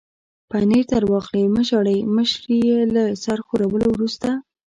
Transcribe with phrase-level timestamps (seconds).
[0.49, 4.29] پنیر در واخلئ، مه ژاړئ، مشرې یې له سر ښورولو وروسته.